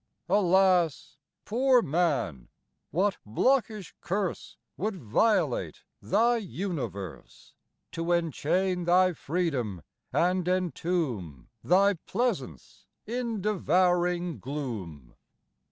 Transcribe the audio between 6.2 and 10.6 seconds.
universe, To enchain thy freedom and